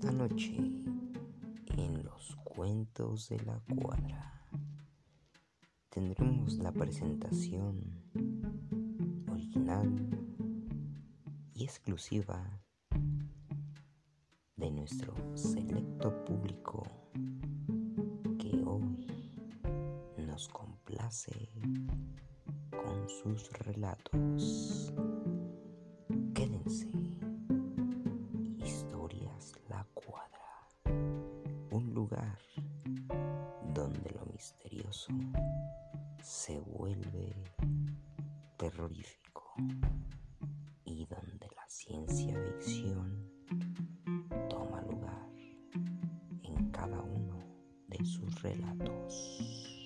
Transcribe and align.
noche 0.00 0.56
en 1.76 2.02
los 2.02 2.34
cuentos 2.44 3.28
de 3.28 3.38
la 3.40 3.60
cuadra 3.76 4.42
tendremos 5.90 6.54
la 6.54 6.72
presentación 6.72 8.02
original 9.30 10.08
y 11.54 11.64
exclusiva 11.64 12.42
de 14.56 14.70
nuestro 14.70 15.14
selecto 15.36 16.24
público 16.24 16.82
que 18.38 18.62
hoy 18.64 19.34
nos 20.16 20.48
complace 20.48 21.50
con 22.70 23.08
sus 23.08 23.52
relatos. 23.58 24.92
La 29.72 29.86
Cuadra. 29.94 30.68
Un 31.70 31.94
lugar 31.94 32.38
donde 33.72 34.10
lo 34.10 34.26
misterioso 34.26 35.10
se 36.22 36.60
vuelve 36.60 37.32
terrorífico 38.58 39.54
y 40.84 41.06
donde 41.06 41.48
la 41.56 41.66
ciencia 41.68 42.38
ficción 42.38 43.30
toma 44.50 44.82
lugar 44.82 45.30
en 46.42 46.70
cada 46.70 47.00
uno 47.00 47.38
de 47.88 48.04
sus 48.04 48.42
relatos. 48.42 49.81